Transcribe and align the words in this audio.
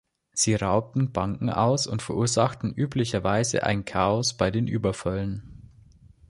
Sie 0.33 0.55
raubten 0.55 1.11
Banken 1.11 1.51
aus 1.51 1.85
und 1.85 2.01
verursachten 2.01 2.73
üblicherweise 2.73 3.61
ein 3.67 3.85
Chaos 3.85 4.33
bei 4.35 4.49
den 4.49 4.65
Überfällen. 4.65 5.69